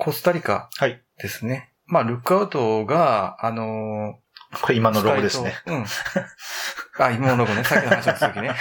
[0.00, 1.02] コスタリカはい。
[1.18, 1.72] ですね。
[1.86, 4.18] まあ、ルックアウトが、あの
[4.62, 5.54] これ今のロゴですね。
[5.66, 5.84] うん。
[6.98, 7.62] あ、今のロゴね。
[7.64, 8.54] さっきの話の続きね。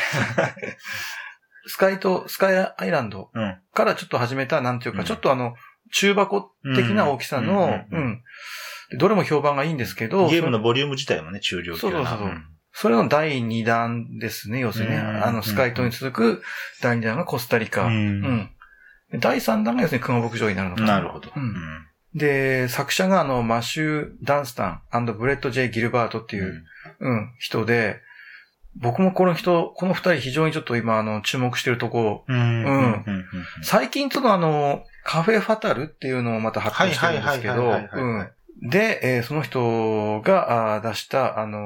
[1.66, 3.58] スカイと、スカイアイランドうん。
[3.74, 5.56] からちょっと始めた、なんていうか、うんちょっとあの、
[5.92, 8.22] 中箱的な大きさの、うん
[8.98, 16.44] どれも評判がいいんですけど、ゲームのボリューム自体もね、中量級なそうそうそうそれの第2弾ですね、要するにあの、スカイ島に続く
[16.82, 17.84] 第2弾がコスタリカ。
[17.84, 18.52] ううん
[19.14, 20.88] 第3弾が要するに熊牧場になるのかな。
[20.94, 21.32] なるほど。
[21.36, 21.54] うん
[22.16, 26.64] で、作者があの、マシュー・ダンスタン、ブレット・ジェイ・ギルバートっていう、
[27.00, 28.02] うん、人で、
[28.76, 32.64] 僕もこの人、この二人非常にちょっと今、あの、注目してるとこ、うん。
[32.64, 33.26] うん。
[33.62, 38.30] 最近ちょっとあの、カフェファタルっていうのをまた発表してるんですけど、うん。
[38.70, 41.60] で、えーその人が出した、あの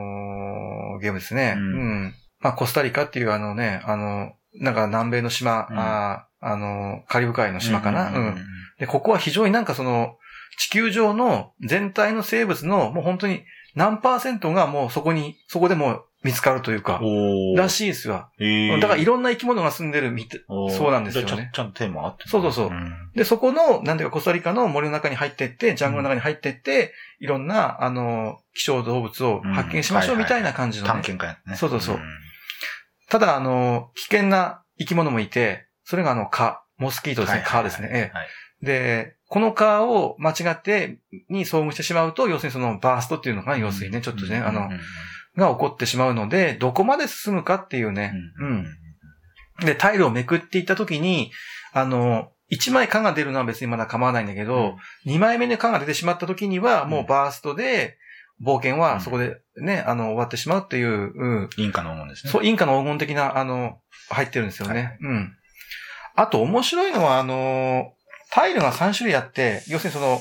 [0.98, 1.56] ーゲームですね。
[1.58, 2.14] ううんん。
[2.40, 5.80] まあ、コスタリカっていうあのね、あの、なんか南米の島、うん。
[5.80, 8.36] あーあの、カリブ海の島かな、ううんん。
[8.78, 10.18] で、ここは非常になんかその、
[10.58, 13.44] 地球上の全体の生物のもう本当に
[13.76, 17.02] 何パーセントがもうそこに、そこでもう見つかるというか、
[17.56, 18.30] らしいですわ。
[18.40, 18.80] えー。
[18.80, 20.28] だからいろんな生き物が住んでるみ
[20.70, 21.30] そうなんですよね。
[21.30, 22.68] ちゃんちゃんとテーマあってそうそうそう。
[22.68, 23.12] うん。
[23.16, 30.92] で、そこの、なんていうか、コスタリカの森の中に入ってって、ジャングルの中に入ってって、いろんな、あの、希少動物を発見しましょうみたいな感じの、ね。
[30.94, 31.58] 探検家やね。
[31.58, 32.00] そうそうそうん
[33.14, 38.12] ただ、あの、危険な生き物もいて、それがあの、蚊、モスキートですね、蚊ですね。
[38.64, 40.98] で、この蚊を間違って、
[41.30, 44.68] に遭遇してしまうと、要するにそのバーストっていうのが、要するにね、ちょっとね、あの、
[45.38, 48.66] が起こってしまうので、どこまで進むかっていうね、うん。
[49.64, 51.32] で、タイルをめくっていったときに、
[51.72, 54.76] あの、1枚蚊が出るのは別にまだ構わないんだけど、
[55.06, 58.00] 2枚目の蚊が出てしまったときには、もうバーストで、
[58.42, 61.50] 冒険はそこでね、あの、終わってしまうっていう、うん。
[61.58, 62.32] インカの黄金ですね。
[62.32, 64.98] そう、インカの黄金的な、あの、入ってるんですよね。
[65.02, 65.32] うん。
[66.16, 67.94] あと面白いのは、あの、
[68.32, 70.20] タイルが3種類あって、要するにその、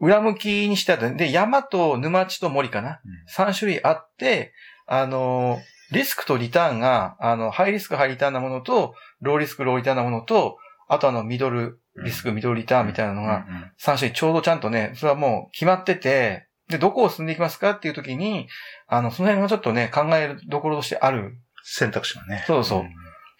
[0.00, 3.00] 裏向きにしてあって、で、山と沼地と森かな。
[3.36, 4.52] 3種類あって、
[4.86, 5.58] あの、
[5.90, 10.58] リスクとリターンが、あの、ハイリスク、ハイリターンなものと、ローリスク、ローリターンなものと、
[10.88, 13.46] あとあの、ミドルリスク、ミドルリターンみたいなのが、
[13.80, 18.48] 3種類ちょうどちゃんとね、それはもう決まってて、で、どこを進んでいきますかっていう時に、
[18.86, 21.38] あの、その辺がちょっとね、考えるどころとしてある。
[21.64, 22.44] 選択肢がね。
[22.46, 22.84] そうそう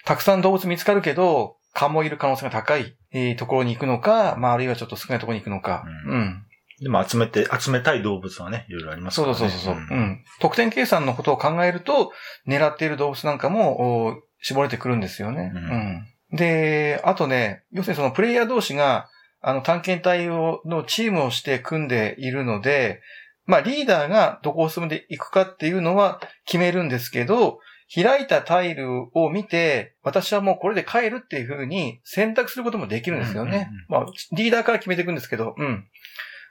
[0.04, 5.84] たくさん動物見つかるけど、蚊もいる可能性が高い、えーところに行くのか、まあ、あるいはちょっと少ないところに行くのか。
[6.06, 6.44] ううんん。
[6.80, 9.50] でも集めて、集めたい動物はね、いろいろありますそうからね。
[9.50, 9.86] そうそうそう。
[9.90, 10.24] うん。
[10.40, 12.12] 得点計算のことを考えると、
[12.46, 15.52] 狙っている動物なんかも、お絞れてくるんですよね。
[15.54, 16.36] ううんん。
[16.36, 19.08] で、あとね、要するにそのプレイヤー同士が、
[19.40, 23.00] あの、探検隊を、のチームをして組んでいるので、
[23.46, 27.60] まあ、リーダーがどこを進んでいくかっていうのは決めるんですけど、
[27.94, 33.70] 開いたタイルを見て、私はもうこれで帰るっていう風に選択することもできるんですよね。
[33.88, 35.86] まあ、リーダーから決めていくんですけど、うん。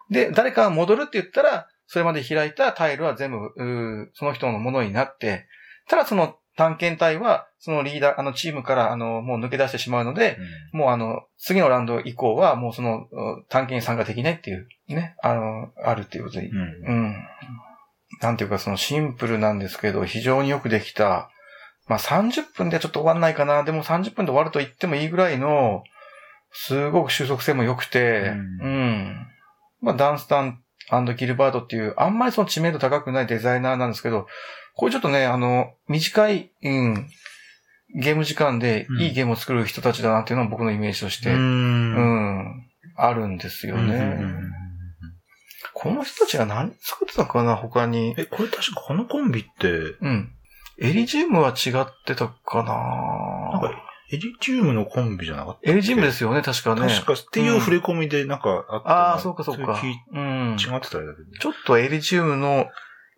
[0.10, 5.46] で、誰かが戻るって言ったら、それまで開いたタイルは全部、その人のものになって、
[5.88, 10.38] ただその探検隊は、そのリーダー、あのチームから、あの、もう抜け出してしまうので、
[10.74, 16.48] もうあの、次のラウンド以降は、もうその、う探検に参加できないっていう、ね、あの、あるっていうことで。
[16.48, 16.58] うん。
[16.58, 17.16] うんうん。
[18.22, 21.30] なんていうか、そのシンプルなんですけど、非常によくできた。
[21.88, 23.64] まあ、30分ではちょっと終わんないかな。
[23.64, 25.84] でも30分で終わると言ってもいいぐらいの、
[26.52, 29.28] すごく収束性も良くて、ううん。
[29.82, 30.64] まあ、ダンスタン
[31.16, 34.28] ギルバートっていう、あんまりその知名度高くないデザイナーなんですけど、
[34.78, 37.10] これちょっとね、あの、短い、うん、
[38.00, 41.34] ゲーム時間でいいゲームを作る人たちだなっていうのは僕のイメージとして、う。
[41.34, 43.96] うんん、あるんですよね。
[43.96, 44.52] うん
[45.80, 48.16] この人たちが何作ってたかな他に。
[48.18, 49.70] え、これ確かこのコンビって、
[50.02, 50.32] うん。
[50.80, 55.72] エリジウムは違ってたかななんか、エリジウムのコンビじゃなかった。
[55.72, 56.82] エリジウムですすよね、確かね。
[56.88, 59.80] 確かっていう触れ込みでなんかあったなああ、そうかそうか。
[60.14, 60.58] うん。
[60.60, 61.32] 違ってたらだけど。
[61.40, 62.68] ちょっとエリジウムの、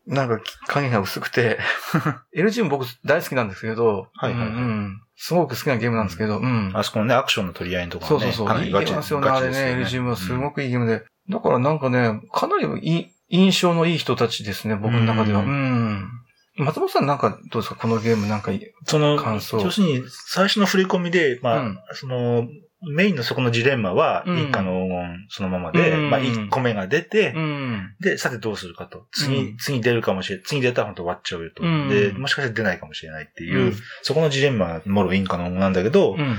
[0.07, 1.59] なんか影が薄くて、
[2.35, 6.71] エリジウム僕大好きなんですけど、はいはいはいうんうんすごく好きなゲームなんですけど、うん。
[6.73, 8.31] あそこのね、アクションの取り合いのところね。
[8.31, 8.63] そうそうそう。
[8.63, 9.71] いいゲームですよね、あれね。
[9.73, 11.03] エリジウムはすごくいいゲームで。
[11.29, 15.41] だからなんかね、かなりいい印象のいい人たちですね、僕の中では。
[15.41, 15.51] ううん
[15.95, 16.09] ん。
[16.55, 17.75] 松本さんなんかどうですか？
[17.75, 18.51] このゲームなんか、
[18.85, 22.47] その、感想要するに、最初の振り込みで、まあ、うんその、
[22.81, 27.95] メインのそこのジレンマは、うん一家の黄金そのままで、うんまあ、一個目が出て、うん。
[27.99, 29.07] で、さてどうするかと。
[29.11, 30.45] 次、うん次出るかもしれない。
[30.45, 31.63] 次出たら本当終わっちゃうよと。
[31.63, 36.37] うんで、もしかしたら出ないかもしれないっていう、うんそこのジレンマ、もろインカの黄金なんだけど、うん。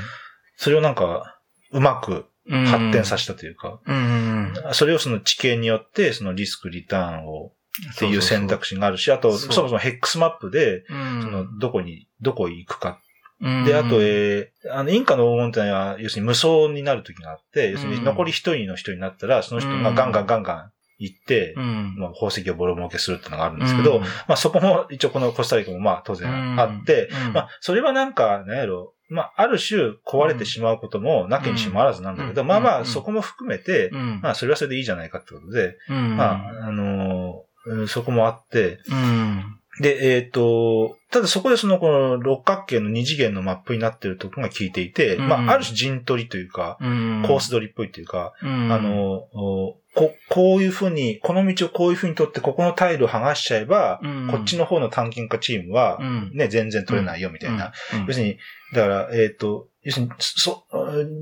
[0.56, 1.38] それをなんか、
[1.72, 4.54] うまくうん発展させたというか、うん。
[4.72, 7.52] それをその知見によって、そのリスク、リターンを、
[7.94, 11.22] っていう選択肢があるし、あと、そもそもヘックスマップで、うん。
[11.22, 13.09] その、どこに、どこ行くかうん
[13.40, 21.94] で、あと、えー、あの、インカの黄金ってのは、要するに無双になる時があって、要するに残り一人の人になったら、その人がガンガンガンガン行って、うん。
[21.96, 24.02] まあ、宝石をボロ儲けするっていうのがあるんですけど、うん。
[24.02, 27.32] まあ、そこも、一応このコスタリカもまあ、当然あって、うん。
[27.32, 32.46] まあ、それはなんか、なんやろ、まあ、ある種壊れてしまうこともなきにしもあらずなんだけど、うん。
[32.46, 32.86] まあまあ、うん。
[32.86, 34.20] そこも含めて、うん。
[34.22, 39.59] まあ、それはそれでいいじゃないかってことで、うん、まあ、あのーうんそこもあって、うん。
[39.78, 45.28] で、えっ、と、ただそこでその、この六角形の二次元のマップになってるところが効いていて、うん。
[45.28, 47.24] まあ、ある種陣取りというか、うん。
[47.26, 57.72] コース取りっぽいというか、うん、あの、おこ、こういうふうに、この道をこういうふうに取って、ここのタイルを剥がしちゃえば、うん、こっちの方の探検家チームはう、ん、ね、全然取れないよ、みたいな。
[57.94, 58.38] うん、要するに、
[58.72, 60.66] だから、えっ、と、要するに、そ、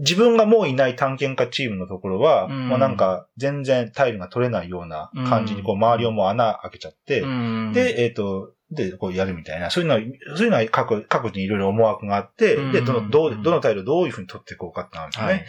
[0.00, 2.68] 自分がもういない探検家チームのところは、うん。
[2.68, 10.00] まあなんか、全然タイルが取れないような感じに、こう、うん周りをもう穴開けちゃって、うん、で、えっ、と、で、こうやるみたいな、そういうのは、
[10.36, 12.72] そういうのは各、各自にいろいろ思惑があって、うん。
[12.72, 15.32] で、どの、どう、どのタイルをどういうふうに取っていこうかってなるんですよね。
[15.32, 15.44] はい。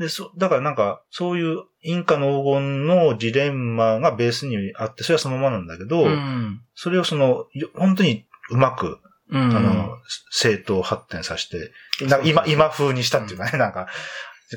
[0.00, 8.98] で、そ、だからなんか、そういうインカの黄金のジレンマがベースにあって、それはそのままなんだけど、うん、それをその、よ本当にうまく、
[9.30, 9.88] うん、あの、
[10.30, 11.72] 正当発展させて、
[12.06, 13.88] なんか今、今風にしたっていうかね、なんか、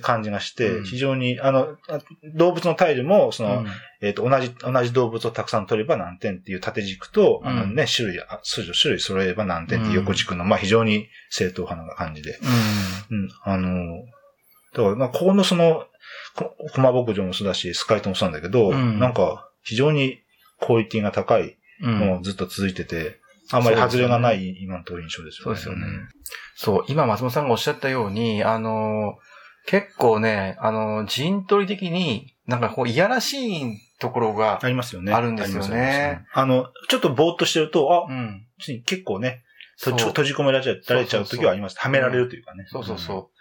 [0.02, 0.86] 感じがして、うん。
[0.86, 2.00] 非常に、あの、あ
[2.36, 3.68] 動物のタイルも、その、うん。
[4.02, 12.38] えっ、と、同じ、同じ動物をたくさん取れば何点っていう縦軸と、あのうんね、種類、あ種類種類揃えば何点っていう横軸の、まあ非常に正当派な感じで。
[13.10, 14.04] うん、あの、
[14.74, 15.88] だから、まあ、ここのその、
[16.36, 19.00] こ駒牧場もそうだし、スカイトもそうなんだけど、うん。
[19.00, 20.20] なんか、非常に
[20.62, 23.19] クオリティが高いうん、のがずっと続いてて、
[23.52, 25.44] あんまり外れがない今のという印象ですよね。
[25.44, 26.08] そうですよね。
[26.56, 29.18] そう、今松本さんがおっしゃったように、あの、
[29.66, 35.14] 結構ね、あの、陣取り的に、なんかこう、いやらしいところがあ、りますよね。
[35.14, 38.46] あるんですよねあの、ちょっとぼーっとしてると、あ、うん。
[38.86, 39.44] 結構ね、
[39.80, 41.80] 閉じ込められちゃられちゃう時はあります。
[41.80, 42.66] はめられるというかね。
[42.68, 43.32] そうそうそ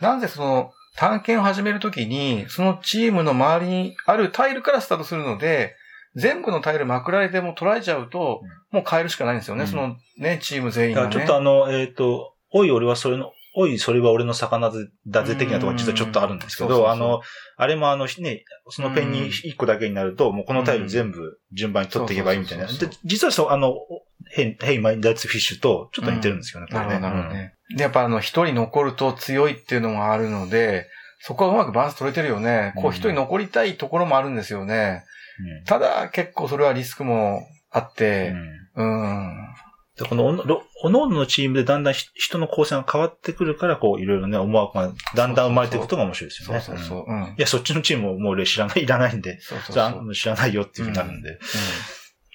[0.00, 0.04] う。
[0.04, 5.76] なんでその、探検を始めるときに、そのチームの周りにあるタイルからスタートするので、
[6.18, 9.62] 全部のタイルまくられても取られちゃうと、もう変えるしかないんですよね。
[9.62, 11.12] うんそのね、チーム全員がね。
[11.12, 14.70] ちょっとあの、えっ、と、おい俺はそれの、おいそれは俺の魚
[15.06, 17.22] だぜ的なところが実はちょっとあるんですけど、あの、
[17.56, 22.66] あれもあの、ね、そのペンギン1個だけになると、もうこのタイル全部順番に取っていけばいいみたいな。
[22.66, 22.72] で
[23.04, 23.74] 実はそう、あの、
[24.30, 26.98] ヘイ、ヘイマインダーツフィッシュとちょっと似てるんですよね、これね。
[26.98, 27.54] なるほど、なるほどね。
[27.76, 30.86] で、やっぱあの、一人残ると強いっていうのもあるので、
[31.20, 32.72] そこはうまくバランス取れてるよね。
[32.76, 35.04] こう人残りたいところもあるんですよね。
[35.40, 38.36] うんただ、結構それはリスクもあっうて、ん
[38.74, 39.48] うん。
[39.96, 46.60] でこのおの、ろおのおののチームでだんだんひ人の構成が変わってくるから、こう、いろいろね、思惑がだんだん生まれていくことが面白いですよね。
[46.60, 47.04] そうそうそう。
[47.06, 47.22] うん。
[47.24, 50.10] いや、そっちのチームももう俺知らない、いらないんで、そうそうそう。
[50.10, 51.30] あ知らないよっていうふうになるんで。
[51.30, 51.38] うん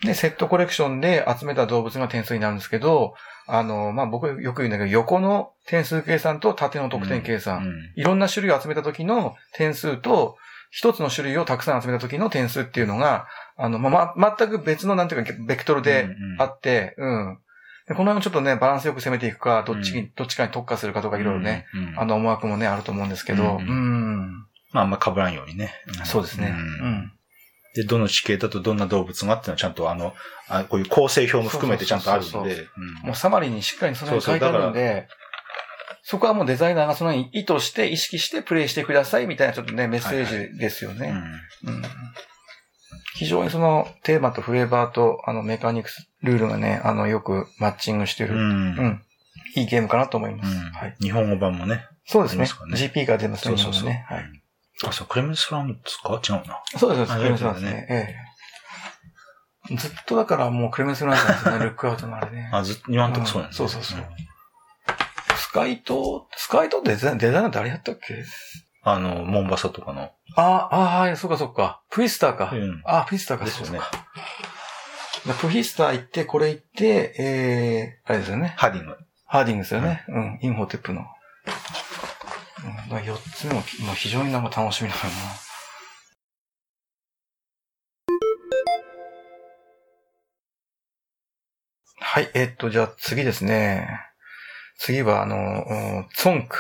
[0.03, 3.15] で、セットコレクションで集めた動物が点数になるんですけど、
[3.47, 7.63] あの、まあ、僕よく言うんだけど、横の点数計算と縦の得点計算。
[7.63, 10.38] うんいろんな種類を集めた時の点数と、
[10.71, 13.27] 一つの種類をたくさん集めた時の点数っていうのが、
[13.57, 16.09] あの、ま、ま、全く別の、なんていうか、ベクトルで
[16.39, 17.38] あって、うん。
[17.88, 21.67] でこの辺もちょっとね、バランスよく攻めていくか、どっちに、どっちかに特化するかとかいろいろね、。
[21.75, 24.31] うんうんあの思惑もね、あると思うんですけど、ううんん。
[24.71, 25.73] まあ、あんま被らんようにね。
[26.05, 26.47] そうですね。
[26.47, 26.55] うう
[26.88, 27.11] んん。
[27.75, 30.14] で、どの地形だとどんな動物がっていうのはちゃんとあの、
[30.48, 32.68] あこういう構成表も含めてちゃんとあるそうそうんで。
[33.04, 35.08] もうサマリーにしっかりその辺書いてあるんで、
[36.04, 41.14] そこはもうデザイナーがその辺意図して、意識してプレイしてくださいみたいなちょっとね、メッセージですようんね。
[41.66, 41.81] うん
[43.15, 48.39] 非常にそのテーマとフレーバーとあのメカニクス、ルールがね、あのよくマッチングしてる、うん。
[48.39, 49.01] ううんん。
[49.56, 50.50] いいゲームかなと思います。
[50.50, 50.96] うんはい。
[51.00, 51.86] 日本語版もね。
[52.06, 52.46] そうですね。
[52.46, 53.89] ね GP が出ますね、そうそうそう。
[53.89, 54.06] ね。
[54.10, 54.42] はい。
[54.88, 56.20] あ、そう、クレメンスフランツか？
[56.27, 56.62] 違うな。
[56.77, 57.88] そうです、あクレメンスランですね。
[57.89, 58.15] え
[59.72, 59.75] え。
[59.77, 62.50] ずっとだからもうクレメンスランスなんですよね、 ルックアウトのあれね。
[62.51, 64.08] あ、ずっと、今んとこそうなんですうんそうそうそう
[65.38, 68.24] スカイト、スカイトデザイン、デザイナー誰やったっけ？
[68.86, 70.12] あの、モンバサとかの。
[70.36, 71.82] ああ、はい、そうかそうか。
[71.89, 72.50] プイスターか。
[72.51, 73.92] うんあ、プイスターか、ですよねそうか。
[75.27, 78.53] でプイスター行って、これ行って、えー、あれですよね。
[78.58, 78.98] ハディング。
[79.25, 80.03] ハーディングですよね。
[80.10, 81.06] うん、インホテップの。
[82.63, 83.62] うん、だから4つ目も、
[83.96, 85.10] 非常になんか楽しみだよな。
[92.00, 93.88] はい、えっと、じゃあ次ですね。
[94.77, 96.58] 次は、あの、うんツォンク。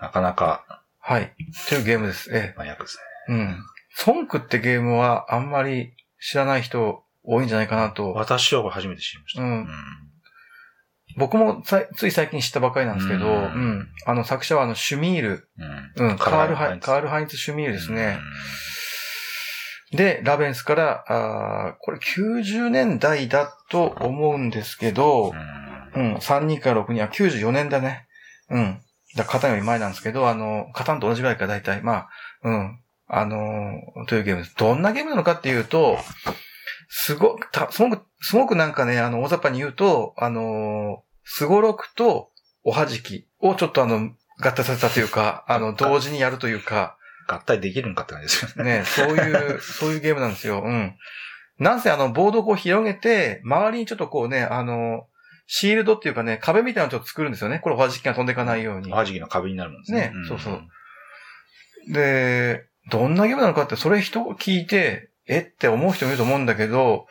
[0.00, 0.64] なかなか
[1.00, 1.34] はい。
[1.68, 2.30] というゲームです。
[2.34, 3.32] え麻薬ですえ。
[3.32, 3.38] ね。
[3.38, 3.56] うん。
[3.96, 8.12] ツォンクってゲームはあんまり知らない人多いんじゃないかなと。
[8.12, 9.42] 私は初めて知りました。
[9.42, 9.68] うん
[11.16, 13.88] 僕もつい最近知ったばかりなんですけど、ううんん。
[14.06, 15.48] あの作者はあの、シュミール。
[15.96, 16.10] うん。
[16.10, 16.18] うん。
[16.18, 18.18] カールハイ、カールルハインツ・シュミールですね。
[19.92, 25.32] で、ラベンスから、あーこれ90年代だと思うんですけど、
[25.94, 28.06] うん、3人から6人は94年だね。
[28.50, 28.80] うん。
[29.16, 31.82] だカタンより前なんですけど、あの、カタンと同じぐらいか大体。
[31.82, 32.08] まあ、
[32.44, 32.80] うん。
[33.08, 34.54] あのーというゲームです。
[34.56, 35.98] どんなゲームなのかっていうと、
[36.88, 42.30] すごく、たすごく、すごくなんかね、あの、大雑把に言うと、あのーすごろくと
[42.64, 44.10] おはじきをちょっとあの、
[44.40, 46.96] 合体させたというか、あの、同時にやるというか、
[47.28, 48.78] 合体できるんかって感じですよね。
[48.78, 50.62] ね、そういう、そういうゲームなんですよ。
[50.64, 50.96] うん。
[51.58, 55.06] なんせあの、ボードをこう広げて、周りにちょっとこうね、あの、
[55.46, 57.58] シールドっていうかね、壁みたいなのをちょっと作るんですよね。
[57.60, 58.96] これおはじきが飛んでいかないようにお。
[58.96, 60.00] はじきの壁になるもんですね。
[60.00, 60.62] ねそうそう
[61.92, 65.40] で、どんなゲームなのかって、それ人聞いて、え？
[65.40, 67.06] って思う人もいると思うんだけど、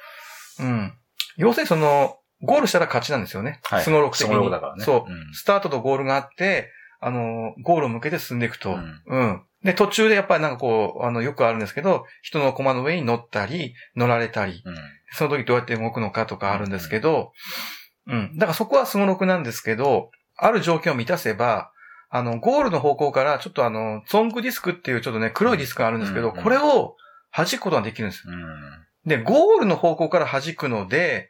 [0.59, 0.93] うん。
[1.37, 3.59] 要するにその、ゴールしたら勝ちなんですよね。
[3.63, 3.83] はい。
[3.83, 4.33] スゴロク的に。
[4.33, 4.83] スゴロクだからね。
[4.83, 5.11] そう。
[5.11, 6.71] んスタートとゴールがあって、
[7.01, 8.71] あの、ゴールを向けて進んでいくと。
[8.71, 9.43] うんうん。
[9.63, 14.75] で、途中でやっぱりなんかこう、あの、よくあるんですけど、人の駒の上に乗ったり、乗られたり、うん
[15.11, 17.33] その時どうやって動くのかとかあるんですけど、
[18.05, 18.37] うん。
[18.37, 21.71] だからそこはスゴロクなんですけど、ある条件を満たせば、
[22.11, 26.95] あの、ゴールの方向から、ちょっとあの、ゾンクディスクっていうちょっとね、黒いディスクがあるんですけど、うんこれを
[27.31, 28.23] 弾くことができるんです。
[28.27, 28.35] うん
[29.05, 31.29] で、ゴールの方向から弾くので、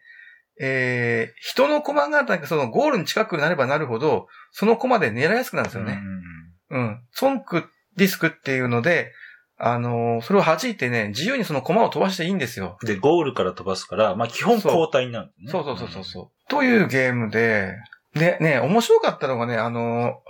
[0.59, 6.01] えー、人の駒が、そのゴールに近くなればなるほど、その駒で狙いやすくなるんですよね。
[6.71, 7.03] うん。
[7.11, 9.13] ソンクディスクっていうので、
[9.57, 12.77] あのーそれを弾いてね、自由にその駒を飛ばしていいんですよ。
[12.83, 15.51] で、ゴールから飛ばすから、まあ基本交代になるんですね。
[15.51, 17.75] そうそうそうそうそう、というゲームで、
[18.13, 20.21] で、ね、面白かったのがね、あの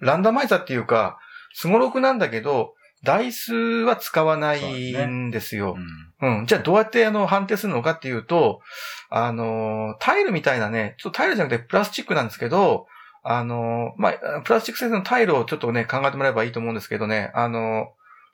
[0.00, 1.18] ーランダマイザーっていうか、
[1.54, 2.74] スゴロクなんだけど、
[3.06, 5.76] ダイスは使わないんですよ。
[6.20, 6.38] うん。
[6.40, 6.46] うん。
[6.46, 8.60] じゃあどうやってあの判定するのかっていうと、
[9.08, 12.86] あのー、タイルみたいなね、ちょっとタイルじゃなくてプラスチックなんですけど、
[13.22, 17.84] あのー、まあ、プラスチック製のタイルをちょっとね、考えてもらえばいいと思うんですけどね、あのー、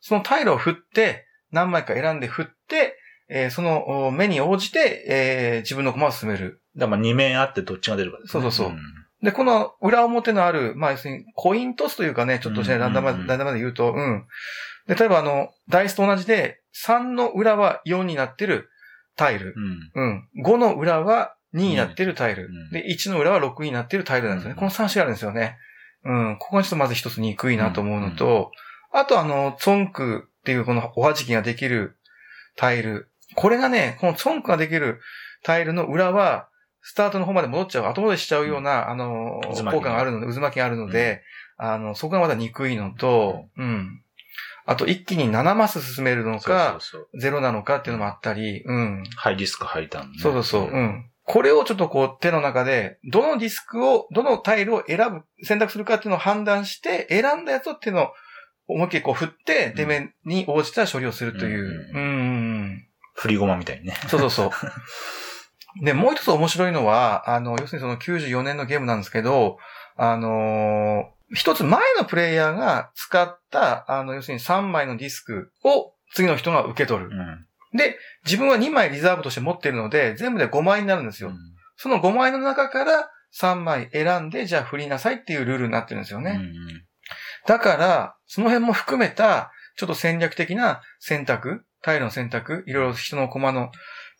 [0.00, 2.98] そのタイルを振って、何枚か選んで振って、
[3.28, 6.60] えーそのお目に応じて、えー自分の駒を進める。
[6.76, 8.42] だからまあ2面あってどっちが出るかですね。
[8.42, 14.26] そうそうそうんで、この裏表のある、まあ、要するにコイントスというかね、ちょっとね、うんランダム、ランダムで言うと、うん。
[14.88, 18.68] で、例えばあの、ダイスと同じで、3の裏は4になってる
[19.16, 19.54] タイル。
[19.94, 20.28] うん。
[20.36, 20.44] うん。
[20.44, 22.46] 5の裏は2になってるタイル。
[22.46, 24.54] うんで、1の裏は6になってるタイルなんですよね。
[24.54, 25.56] うんこの3種類あるんですよね。
[26.04, 26.36] うん。
[26.38, 28.50] ここがちょっとまず一つ憎いなと思うのと、
[28.90, 31.96] あとあの、ツォンクっていうこのおはじきができる
[32.56, 33.08] タイル。
[33.34, 35.00] これがね、このツォンクができる
[35.42, 36.48] タイルの裏は、
[36.82, 41.22] スタートの方まで戻っちゃう、後戻りしちゃうような、あの、効果があるので、渦巻きがあるので、
[41.56, 44.02] あの、そこがまだ憎いのと、うん。
[44.66, 46.78] あと、一気に7マス進めるのか。
[47.18, 49.04] ゼロなのかっていうのもあったり、うん。
[49.16, 50.18] ハイリスク、ハイターンね。
[50.18, 50.62] そうそうそう。
[50.62, 51.08] うん。
[51.24, 58.12] これをちょっとこう手の中で、どのディスクを、どのタイルを選ぶ、選択するかっていうのを判断して、選んだやつを手の
[58.66, 61.64] 思いっきりこう振って、ん出目に応じた処理をするという。
[61.64, 62.06] ううんん。
[62.06, 63.94] うん振り駒みたいにね。
[64.08, 64.50] そうそうそう。
[65.80, 69.58] で、もう一つ面白いのは、あの、要するにその94年のゲームなんですけど、
[69.96, 77.10] あのー一つ前のプレイヤーが使った、あの、要するに3枚のディスクを次の人が受け取る。
[77.10, 77.78] うん。
[77.78, 81.32] で、自分は2枚リザーブとして持っているので、全部で5枚になるんですよ。
[81.76, 83.10] その5枚の中から
[83.40, 86.32] 3枚選んで、じゃあ振りなさいっていうルールになってるんですよね。
[86.32, 86.84] うんうん
[87.46, 93.72] だから、その辺も含めた、ちょっと戦略的な選択、タイルの選択、いろいろ人の駒の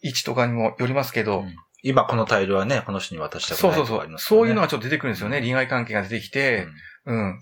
[0.02, 5.40] 位置とかにもよりますけど、うん今このタイルはね、この人に渡したくないとそうそうそう、かありますからねそういうのがちょっと出てくるんですよね。
[5.40, 6.68] 利害関係が出てきて、
[7.06, 7.40] うんうん。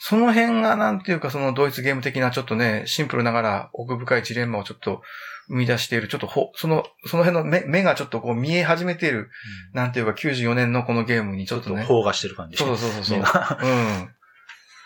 [0.00, 5.02] その辺がなんていうか、そのドイツゲーム的なちょっとね、シンプルながら奥深いジレンマをちょっと
[5.48, 9.28] 生み出している、ちょっとほ、その、その辺の目目がちょっとこう見え始めている、
[9.72, 11.86] なんていうか94年のこのゲームにちちょっとょっとね。
[11.86, 12.56] 邦画してる感じ。
[12.56, 13.18] そうそうそうそう。
[13.18, 14.08] うん。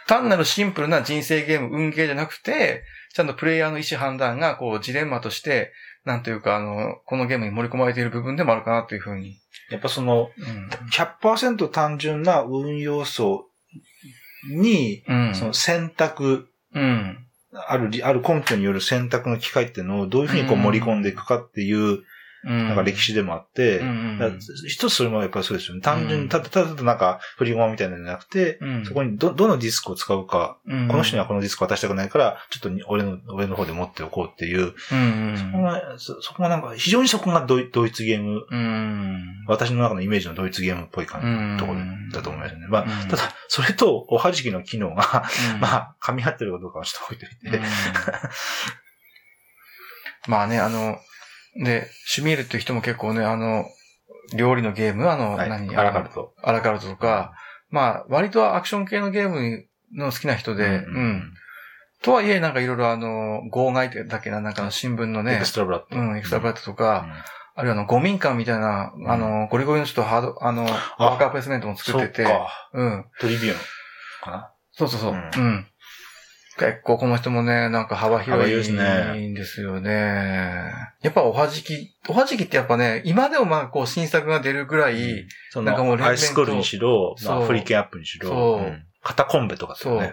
[0.06, 5.72] 単なるシンプルな人生ゲーム、運ゲーじゃなくて、ちゃんとプレイヤーの意思判断が、こう、ジレンマとして、
[6.04, 9.38] なんというか、あの、このゲームに盛り込まれている部分でもあるかなというふうに。
[9.70, 10.68] やっぱその、うん。
[10.90, 13.46] 100%単純な運要素
[14.50, 15.34] に、うん。
[15.34, 17.18] その選択、うん。
[17.68, 22.04] あるり、ある根拠による選択の機会っていうのをどういうふうにこう盛り込んでいくかっていう、うん。
[22.44, 23.80] なんか歴史でもあって、
[24.66, 25.80] 一つそれもやっぱりそうですよね。
[25.80, 26.24] 単純うん。
[26.24, 28.84] に、ただただなんか振り駒みたいなのじゃなくて、うん。
[28.84, 39.44] そこにど、どのディスクを使うか、うん、この人にはこのディスク渡したくないから、ちょっとに俺の、俺の方で持っておこうっていう、うんそこが、そそこがなんか、非常にそこがドイドイツゲーム、うん。
[39.46, 41.56] 私の中のイメージのドイツゲームっぽい感じうん。
[41.56, 41.80] のところ
[42.12, 42.66] だと思いますね。
[42.68, 43.08] まあ、うん。
[43.08, 45.60] ただ、それとおはじきの機能が、うん。
[45.62, 47.64] まあ、噛み合ってるかどうかはちょっと置いといて、うん。
[50.28, 50.98] まあね、あの、
[51.56, 53.66] で、シュミールっていう人も結構ね、あの、
[54.34, 56.34] 料理のゲーム、あの、はい、何アラカルト。
[56.42, 57.34] アラカルトとか、
[57.70, 61.34] まあ、割とアクション系のゲームの好きな人で、うん。
[62.02, 65.98] とはいえ、なんかいろいろあの、号外だっけな、なんかの新聞のねエク、ストラブラッド。
[65.98, 67.06] うん、エクストラブラッドとか、
[67.54, 72.70] あるいはあの、ゴミン館みたいな、あの、ゴリゴリのちょっとハード、あの、ワーカープレイスメントも作ってて、そっか。
[72.72, 73.04] うん。
[73.20, 73.56] トリビューン
[74.22, 74.52] かな？
[74.72, 75.12] そうそうそう。
[75.12, 75.66] ううんん。
[76.58, 80.72] 結構この人もね、なんか幅広いんですよね。
[81.00, 89.78] やっぱおはじき、おはじきってやっぱね、今でもまあこう新作が出るぐらい、そなんかもうの、アイススクールにしろ、まあ、フリケンアップにしろ、そうんカタコンベとかね。
[89.80, 90.08] そうや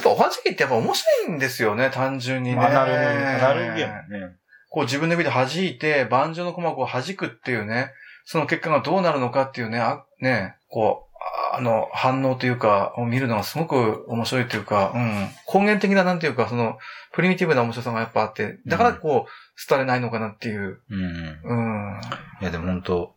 [0.00, 2.56] っぱおはじきってやっぱ面白いんですよね、単純にね。
[2.56, 4.36] まあ、なるなるゲームね。
[4.70, 7.92] こう自分の指で弾いて、盤上の駒を弾くっていうね、
[8.24, 11.03] その結果がどうなるのかっていうね、あね、こう、
[11.52, 15.28] あの、反応というか、を見るのがすごく面白いというか、うん。
[15.52, 16.78] 根源的ななんていうか、その、
[17.12, 19.30] プリミティブな面白さがやっぱあって、だからこう、
[19.68, 20.80] 廃れないのかなっていう。
[20.90, 21.00] うん。
[21.44, 21.54] う
[21.96, 22.00] ん。
[22.40, 23.14] いや、でも本当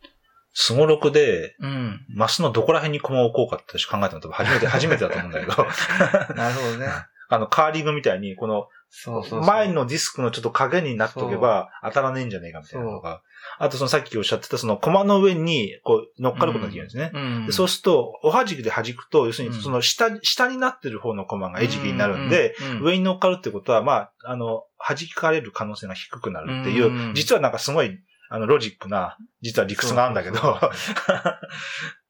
[0.60, 2.06] スゴロクで、うん。
[2.10, 5.54] マスのどこら辺に駒を置こうかって私考えたの多分初めて、初めてだと思うんだけど、
[6.34, 6.88] なるほどね。
[7.30, 9.42] あの、カーリングみたいに、この、そうそうそう。
[9.42, 13.22] 前のディスクのちょっと影になっとけば当たらねえんじゃねえかみたいなとか、
[13.60, 17.12] あとそのさっきおっしゃってたその駒の上にこう乗っかることができるんですね。
[17.14, 19.62] うん、でそうすると、おはじきで弾くと、要するにうん。
[19.62, 22.78] その下、下になってる方の駒が餌食になるんで、、うん。
[22.78, 22.84] うん。
[22.84, 27.14] 上に乗っかるってことは、まあ、あの、弾かれる可能性が低くなるっていう、うん。
[27.14, 27.98] 実はなんかすごい、
[28.30, 30.38] あの、ロジックな、実は理屈があるんだけど、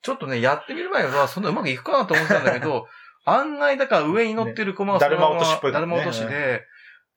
[0.01, 2.87] ちょっとね、やってみる前は、そんなうまくいくかなと思ってたんだけど、
[3.29, 6.63] 案外だから上に乗ってる駒がねだるま落としっぽいねだるま落としで、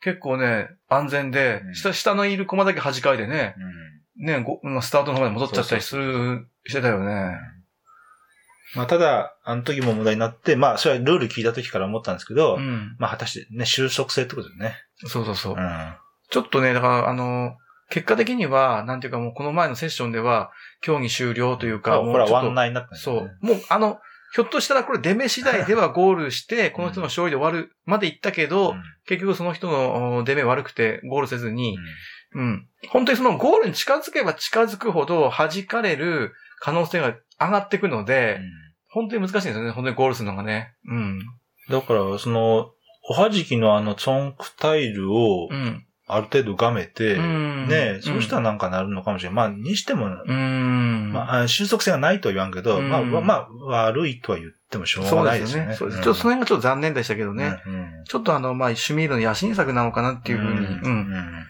[0.01, 3.55] 結構ね、安全で、うん下、下のいる駒だけ弾かいでね、
[4.17, 7.37] ね、ごまあスタートの方まで戻っちゃったりする、してたよね。
[8.75, 12.95] まあ、ただ、あの時も問題になって、まあ、それはルール聞いた時から思ったんですけど、うん。
[12.99, 14.75] まあ、果たしてね、収束性ってことでね。
[15.07, 15.57] そうそうそうう。
[15.57, 15.95] ん。
[16.31, 17.57] ちょっとね、だから、あの、
[17.89, 20.53] 結果的には、なんていうかもうこの前のセッションでは、
[20.83, 23.47] 競技終了というか、もうちょっとワンナイになったんですそねう。
[23.47, 23.99] もう、あの、
[24.33, 31.77] ひょっとしたらこれ出目次第では ゴールして、この人の勝利で終わるまで行ったけど、うん結局その人のお出目悪くてゴールせずに、
[32.33, 32.69] うん。
[32.91, 38.39] 本当にそのゴールに近づけば近づくほど弾かれる可能性が上がっていくので、
[38.89, 39.71] 本当に難しいんですよね。
[39.73, 40.75] 本当にゴールするのがね。
[40.87, 41.21] うん。
[41.69, 42.71] だから、その、
[43.09, 45.85] おはじきのあの、ツォンクタイルをう、ん。
[46.15, 49.35] ある程度がめて、うんね、そうしたらなんかなるのかもしれない。
[49.35, 51.13] まあ、にしても、うん。
[51.13, 53.49] まあ、収束性がないとは言わんけど、うんまあ、まあ、まあ
[53.89, 55.75] 悪いとは言ってもしょうがないですね。。
[55.75, 56.01] そうです。
[56.01, 57.61] んちょっとその辺がちょっと残念でしたけどね。
[57.67, 61.47] うんちょっとあの、まあ、趣味の野心作なのかなっていうふうに、うんうん。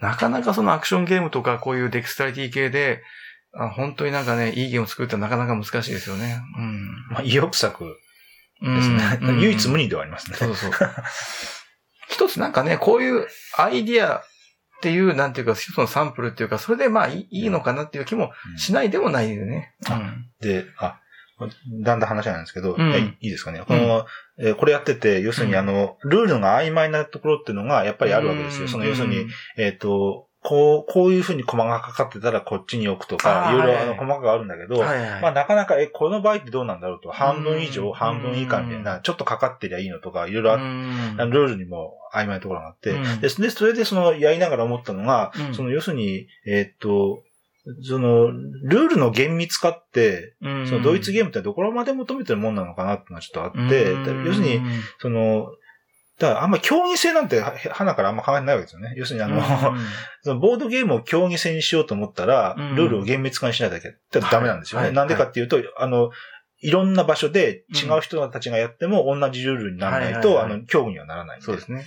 [0.00, 3.02] なかなかそのアクションゲームとかこういうデクスタリティ系で、
[3.54, 6.40] あ本当になんかね、いいゲームを作るってなかなか難しいですよね。
[7.10, 7.84] まあ、意欲作
[8.62, 8.76] うん。
[8.76, 9.18] ですね。
[9.22, 10.36] うん唯一無二ではありますね。
[10.36, 10.70] そうそう。
[12.26, 13.26] 一つなんかね、こういう
[13.58, 14.22] アイディアっ
[14.82, 19.74] ていう、なんていうか、一つのサンプルっていうか、それでまあいいのかなっていう気もしないでもないよね。
[19.90, 20.30] うん。
[20.40, 21.00] で、あ、
[21.82, 22.92] だんだん話なんですけど、うん。
[22.92, 23.62] えいいですかね？
[23.66, 24.06] この、
[24.38, 25.58] えーこれやってて、要するにうん。
[25.58, 28.68] あの、ルールが曖昧なところっていうのがやっぱりあるわけですよ。
[28.68, 35.22] その要するに、、えっ、と、こう、こういうふうに駒がかかってたらこっちに置くとか、いろいろあの細かくあるんだけど、はいはい。
[35.22, 43.20] まあなかなか、え、この場合ってどうなんだろうと、半分以上、うん半分以下みたいな、ちょっとかかってりゃいいのとか、いろいろあルールにも曖昧なところがあって、うん。
[43.20, 45.54] で、でそれでその、やりながら思ったのが、うん。
[45.54, 47.22] その、要するに、えーっと、
[47.82, 50.66] その、ルールの厳密化って、うん。
[50.66, 54.26] そのドイツゲームってどこまで求めてるもんなのかなってのがちょっとあって、うん。
[54.26, 54.60] 要するに、
[54.98, 55.46] その、
[56.22, 58.94] だからあんま競技性なんては花からあんま考えてないわけですよね。
[58.96, 59.42] 要するにあの、
[60.22, 64.86] そのボードゲームを競技性にしようと思ったら、うんルールを厳密化にしないだけってダメなんですよね。
[64.86, 66.12] はいなんでかっていうと、あの、
[66.60, 71.44] いろんな場所で違う人たちがやっても同じルールにならないと、あの、競技にはならないんで。
[71.44, 71.86] そうですね。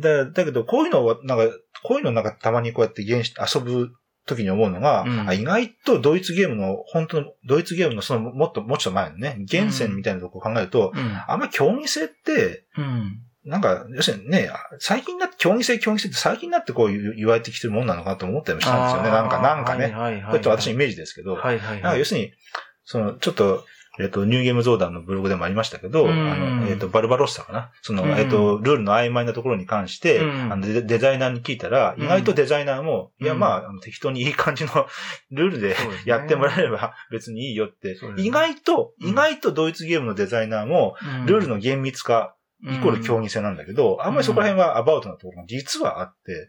[0.00, 1.44] だだけど、こういうのは、なんか、
[1.84, 3.92] こういうのなんかたまにこうやって遊ぶ
[4.26, 11.18] 時に思うのが、うんあ意外とドイツゲームの、本当の、ドイツゲームのそのもっと、もうちょっと前のね、源泉みたいなところを考えると、うん。
[11.26, 13.22] あんまり競技性って、うん。
[13.44, 19.10] なんか、要するにね、最近になって、競技性、競技性って最近になってこう言われてきてるもんなのかなと思ったりもしたんですよね。
[19.10, 19.84] なんか、なんかね。
[19.84, 20.22] はいはいはい。
[20.22, 21.98] これちょっと私のイメージですけど、はいはいなんかはい。
[21.98, 22.32] 要するに、
[22.84, 23.64] その、ちょっと、
[24.00, 27.72] えっと、ニューゲームゾーダンのブログでもありましたけど、うんあの、えっと、バルバロッサかな。
[27.82, 34.86] その、うんえっと、ルールの曖昧なところに関して、うんあのデデザイナーに聞いたら、うん意外とデザイナーも、いや、うんまあ適当にいい感じの
[35.32, 35.74] ルールでね
[36.04, 40.94] やってもらえれば別にいいよってね意外と、うん意外とドイツゲームのデザイナーも、
[41.26, 46.46] ルールの厳密化、イコール競技性なんだけど、あんまりそこら辺はアバウトなところが実はあって、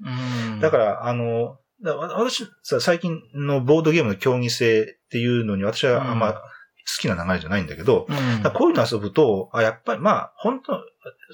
[0.52, 0.60] うん。
[0.60, 6.42] だから、あの、私、さ最近のボードゲームの競技性っていうのに私はあんま好
[7.00, 10.84] きな流れじゃないんだけど、うん、こういうの遊ぶと、あ、やっぱりまあ、本当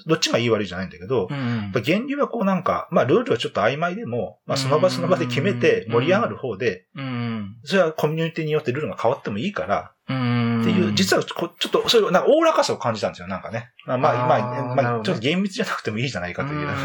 [0.06, 7.56] どっちがいい悪いじゃないんだけど、うん原理はこうなんか、まあルールはちょっと曖昧でも、まあその場その場で決めて盛り上がる方で、うん。
[7.64, 9.95] それはコミュニティによってルールが変わってもいいから、うん。
[10.06, 13.70] っていう、実はこちょっと、それをなんかおおらかさを感じたんですよ、なんかね。
[13.86, 16.60] まあ、まあ、まあ、まあ、ちょっと厳密じゃなくてもいいじゃないかという。
[16.60, 16.68] うん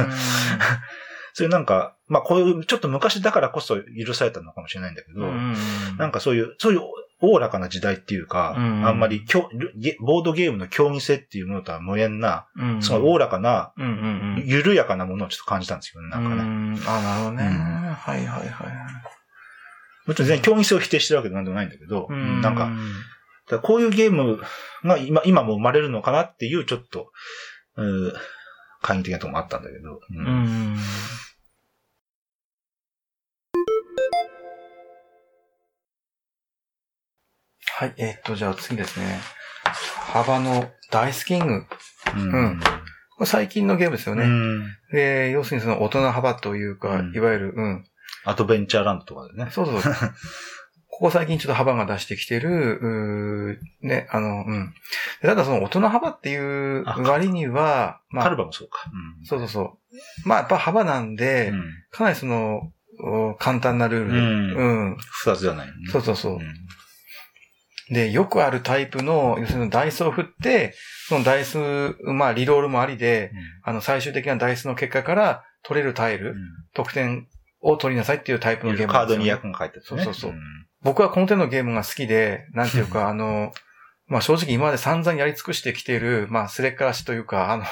[1.34, 5.56] そういうなんか、まあこういう、ちょっと昔だからこそ許されたのかもしれないんだけど、うん
[5.98, 6.82] なんかそういう、そういう
[7.22, 14.44] おおらかな時代っていうか、うんあんまりきょゲボードゲームの競技性っていうものとは無縁な、うんそのおおらかな、うんうんうん。
[14.46, 16.36] 緩やかなものをちょっと感じたんですよね、なんかね。
[16.36, 17.44] うんあ、なるほどね。
[17.46, 18.50] うんはいはいはい。
[20.12, 24.42] もちろん全然競技性を否定してるわけでなんでもないんだけど、うんなんか、だからこういうゲーム
[24.84, 27.12] が今、今も生まれるのかなっていう、ちょっと、
[27.78, 28.14] うん、
[28.82, 30.02] 懐疑的なところもあったんだけど。
[30.10, 30.78] うんうん。
[37.66, 39.20] はい、えーっと、じゃあ次ですね。
[40.12, 41.66] 幅のダイスキング。
[42.16, 42.60] うんうん
[43.24, 44.24] 最近のゲームですよね。
[44.24, 47.86] うんで、要するにその大人幅というか、うんいわゆる、うん。
[48.26, 49.50] アドベンチャーランドとかでね。
[49.52, 49.94] そうそうそう。
[50.88, 54.74] ここ最近ちょっと幅が出してきてる、うーね、あの、うん。
[55.22, 58.84] でただその大人幅っていう割には、まあ、カルバもそうか。
[59.24, 59.62] そうそうそ
[59.94, 60.28] う。
[60.28, 62.72] まあやっぱ幅なんで、うんかなりその、
[63.04, 64.12] お簡単なルール。
[64.12, 64.98] うんうん。
[64.98, 65.80] 複雑じゃないよね。
[65.92, 66.38] そうそうそう。
[66.38, 66.40] ん
[67.92, 70.74] で、よくあるタイプの、要するにダイスを振って、
[71.10, 71.58] そのダイス、
[72.04, 73.32] まあリロールもありで、
[73.64, 76.36] あの最終的なダイスの結果から取れるタイル、
[76.74, 77.28] 得点
[77.62, 80.04] を取りなさいっていうタイプのゲームカードに役が書いてあってね。
[80.04, 80.36] そうそうそうん
[80.84, 83.54] 僕はこの手のゲームが好きで、なんていうか、あの、
[84.08, 87.64] まあ正直今まで散々やり尽くしてきている、まあすれっからしというか、あの、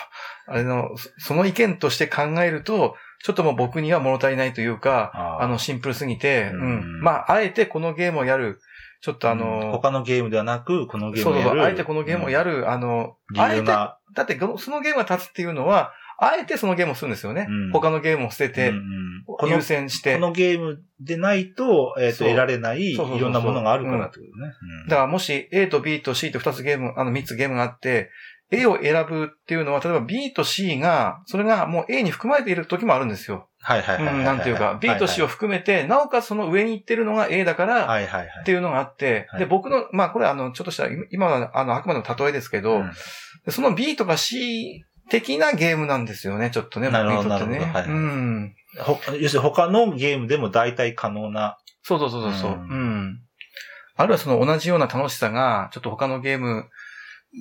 [0.48, 7.02] あれの、そその意見として考えると、ちょっともう僕には物足りないというか、あの、シンプルすぎて、ううんん。
[7.02, 8.60] まあ、あえてこのゲームをやる、
[9.02, 11.50] ちょっとあうんの、他のゲームではなく、このゲームをやる。
[11.50, 13.64] そうそうあえてこのゲームをやる、あの、理あえて。
[13.66, 17.48] だってそのゲームが立つっていうのは、あえてそのゲームをするんですよね。
[17.50, 19.10] うん他のゲームを捨ててうん、うん
[19.48, 20.16] 優先して。
[20.16, 24.54] このゲームでないと、えっと、そう得られない、いろんなものがあるからってことね。
[24.88, 28.10] だからもし A と B と C と2つゲーム、あの3つゲームがあって、
[28.52, 33.48] A を選ぶっていうのは、例えば B と C が、それがもう A に含まれている時もあるんですよ。
[33.62, 34.20] はいはいはいはいはい。
[34.20, 38.30] うん、なんていうか、B と C を含めて、なおかつその上に行ってるのが A だから、はいはいはい。
[38.42, 42.92] っていうのがあって、はいで、僕の、まあこれはあの、ちょっとした、今今はあの、あくまでも例えですけど、うん
[43.46, 47.30] でその B とか C 的なゲームなんですよね、ちょっとね、なるほど。
[47.30, 48.56] なるほどはいはいうん。
[48.80, 51.58] ほ要するに他のゲームでも大体可能な。
[51.84, 52.52] そうそうそうそう。
[52.52, 53.20] ううんん。
[53.96, 56.70] あるいはその同じような楽しさが、ちょっと他のゲーム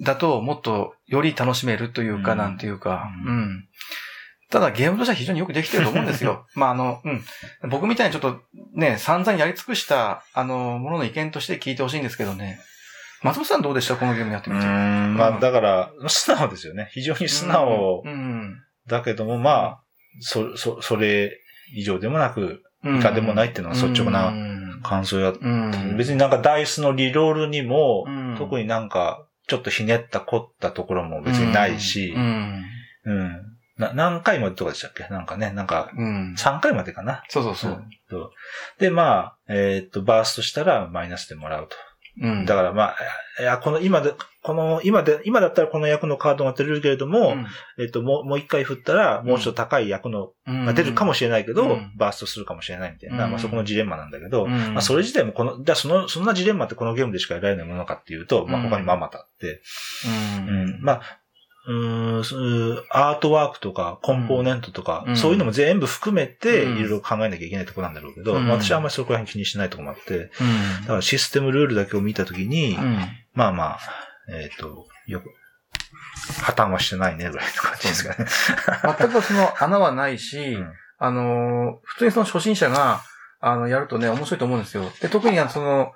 [0.05, 3.69] だともっとより楽しめるというか、うんなんていうか、ううんん。
[4.51, 6.47] ただゲームとしては非常によくできてると思うんですよ。
[6.57, 7.25] まああの、うん。
[7.71, 8.41] 僕みたいにちょっと
[8.75, 12.59] ね、散々やり尽くした、あの、ものの意見として聞いてほしいんですけどね。
[13.23, 13.97] 松本さんどうでした？
[13.97, 14.67] このゲームやってうみて。
[14.67, 16.89] ん、まあだから、素直ですよね。
[16.93, 18.57] 非常に素直うん。
[18.87, 19.81] だけども、まあ、
[20.21, 21.41] そ、そ、それ
[21.75, 22.99] 以上でもなく、うん。
[22.99, 25.97] いかでもないっていうのが率直なうん感想や、うん。
[25.97, 32.65] 別になんかダイスのリロールにも、うん特になんか、ちょっとひねった凝ったところも別にないしう、ん。
[33.05, 33.43] うん。
[33.79, 35.09] な何回までとかでしたっけ？
[35.09, 36.35] なんかね、なんか、うん。
[36.37, 37.23] 3回までかな？
[37.29, 37.85] そうそうそう。
[38.79, 41.77] で、まあ、えーっと、バーストしたらマイナスでもらうと。
[42.21, 42.45] うん。
[42.45, 42.97] だからまあ、
[43.41, 47.37] いや、この今で、この、今で、今だったらこの役のカードが出るけれども、
[47.79, 51.93] えっと、もう、もう一回振ったら、もうちょっと高い役のうん、が出るかもしれないけど、うん。
[51.97, 53.31] バーストするかもしれないみたいな、うん。
[53.33, 59.61] まあそこのジレンマなんだけど、うん、まあそれ自体もこの、じゃあその、そんなジレンマってこのゲームでしか得られないものかっていうと、まあ他にもあまたあって、
[60.39, 60.49] うん。
[60.49, 61.03] うん、まあ、
[61.69, 70.29] うーんアートワークとか、コンポーネントとか、うんそういうのも全部含めて、うんいろいろ考えなきゃいけないところなんだろうけど、うんまあ私はあんまりそこら辺気にしてないところもあって、うん。
[70.83, 72.99] だからシステムルールだけを見たときに、うん。
[73.35, 73.79] まあまあ、
[74.31, 75.31] えっ、と、よく、
[76.43, 78.29] 破綻はしてないね、ぐらいの感じですかね。
[78.99, 83.03] 全くその穴はないし、うんあのー、普通にその初心者が、
[83.41, 84.91] あの、やるとね、面白いと思うんですよ。
[85.01, 85.93] で、特にあの、その、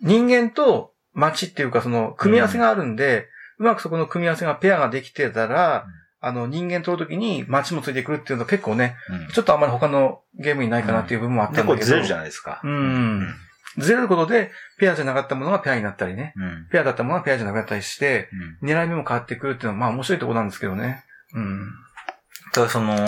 [0.00, 3.28] 人間と街っていうか、その、組み合わせがあるんで、
[3.62, 5.86] うまくそこの組み合わせがペアができてたら、
[6.20, 11.74] あの、人間取るときに街もついてくるっていうのは結構ね、うんちょっとあんまり他のゲームにないかなっていう部分もあったんだけど。
[11.76, 12.60] 結構ずれるじゃないですか。
[12.64, 13.34] うん。
[13.78, 16.34] ずれることで、ペアじゃなかったものがペアになったりね。
[16.36, 16.68] うん。
[16.72, 18.28] ペアだったものがペアじゃなかったりして、
[18.60, 18.68] うん。
[18.68, 21.04] 狙い目も変わってくるっていうのは、まあ面白いところなんですけどね。
[21.34, 21.70] うん。
[22.52, 23.06] ただその、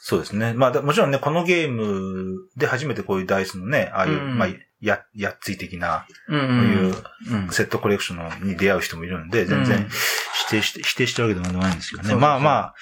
[0.00, 0.52] そうですね。
[0.54, 4.48] まあだ、もちろんね、このゲームで初めてこういうダイスのね、ああいう、うんまあ、
[4.80, 6.94] や、やっつい的な、うんこういう
[7.30, 7.50] うん。
[7.50, 12.14] セットコレクションに出会う人もいるんで、全然うん否定して、否定してるわけでもないんですけどね。
[12.14, 12.74] まあまあ、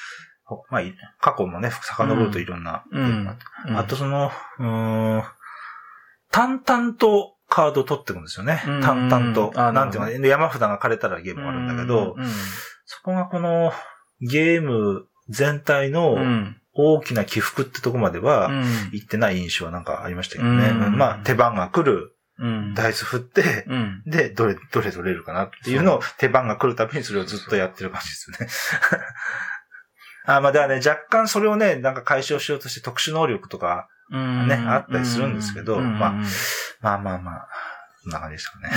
[0.45, 2.85] ほまあ、い過去もね、遡るといろんな、
[3.77, 5.23] あとその、うーん、
[6.31, 8.63] 淡々とカードを取っていくんですよね。
[8.67, 8.81] うん。
[8.83, 9.53] 淡々と。
[9.55, 12.27] あなんていうのかね、山札が枯れたらゲームがあるんだけど、うん。
[12.85, 13.73] そこがこの
[14.21, 16.61] ゲーム全体のうん。
[16.75, 20.69] 大きな起伏ってとこまでは、うん行ってない印象はなんかありましたけどね。
[20.69, 22.75] うんまあ、手番が来る、うん。
[22.75, 24.03] ダイス振って、うん。
[24.07, 28.53] で、どれ、どれ取れるかなっていうのを手番が来るたびにそれをずっとやってる感じですよね。
[30.27, 36.13] あ、まあ、だからね、若干それをね、なんか解消しようとして特殊能力とか、うんねあったりするんですけどうんまあ
[36.83, 37.49] まあまあまあ、
[38.03, 38.69] そんな感じですかね。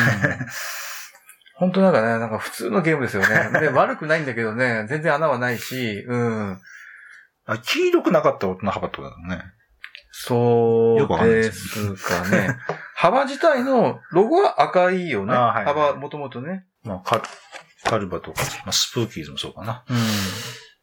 [1.55, 3.49] 本当なんかね、なんか普通のゲームですよね。
[3.59, 6.61] で、悪くないんだけどね、全然穴はないし、うん。
[7.47, 9.43] あ黄色くなかった大人幅ってことだよね。
[10.11, 12.57] そうでですすかね。
[12.95, 15.33] 幅自体のロゴは赤いよね。
[15.33, 16.65] あはいはい幅もともとね。
[16.83, 17.23] まあ、カル
[17.83, 19.83] カルバとか、まあ、スプーキーズもそうかな。
[19.89, 19.97] うん。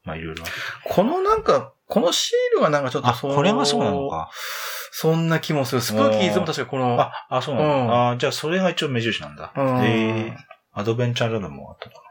[0.05, 0.45] まあ、いろいろ。
[0.85, 4.09] このなんか、このシールがなんかちょっとあ、これがそうなの。
[4.09, 4.31] か。
[4.93, 5.81] そんな気もする。
[5.81, 9.53] スプーキーズも確かこの、あ、あ、そうなの、うんあじゃあそれが一応目印なんだ。
[9.57, 12.03] うんえーアドベンチャーラドもあったのか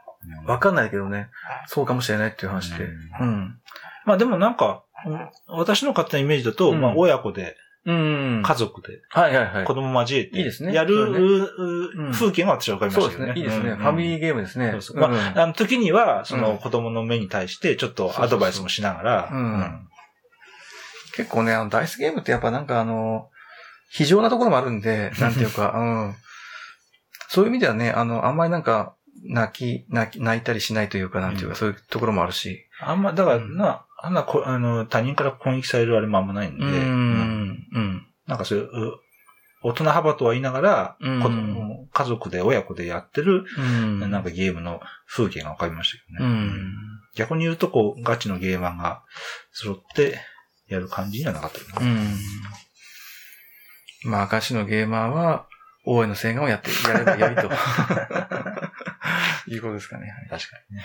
[0.46, 0.52] な。
[0.54, 1.28] わかんないけどね。
[1.66, 2.84] そうかもしれないっていう話で。
[2.84, 2.88] う
[3.20, 3.58] うん。
[4.04, 8.42] まあでもなんか、うん私の勝手なイメージだと、うんまあ親子で、うん。
[8.42, 9.74] 家族で、はいはいはい子。
[9.74, 13.34] 供交えて、いいですねやねううん風景が私はわかりましたけどね。
[13.34, 13.58] そうですね。
[13.58, 13.70] いいですね。
[13.72, 14.70] うんファミリーゲームですね。
[14.72, 19.88] そうそうまうんあの時には、そうんの子供の目に対して、ちょっとアドバイスもしながら、そうそううん
[21.16, 23.28] 結構ね、あの、ダイスゲームってやっぱなんかあの、
[23.90, 26.14] 非常なところもあるんで、 なんていうか、うん。
[27.28, 28.94] そういう意味ではね、あの、あんまりなんか、
[29.26, 32.66] 泣き、泣き、泣いたりしないというか、なんていうか、うんそういうところもあるし。
[32.80, 37.66] あんま、だから、うんな、あんなこ、あの、他人から攻撃されるあれもあんまないんで、ううんん。
[37.72, 38.06] うん。
[38.26, 39.00] なんかそういう、う
[39.62, 44.10] 大人幅とは言いながら、うん子供家族で親子でやってる、うん。
[44.10, 46.34] なんかゲームの風景がわかりましたけどね。
[46.34, 46.74] うん。
[47.16, 49.02] 逆に言うと、こう、ガチのゲーマーが
[49.52, 50.18] 揃って
[50.68, 51.86] やる感じにはなかったね。
[54.04, 54.10] うん。
[54.10, 55.46] まあ、ガチのゲーマーは、
[55.86, 57.50] 大江の洗顔をやって、やればやりと。
[59.50, 60.12] いうことですかね。
[60.30, 60.84] 確かにね。